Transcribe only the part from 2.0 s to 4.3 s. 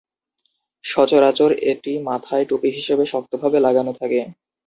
মাথায় টুপি হিসেবে শক্তভাবে লাগানো থাকে।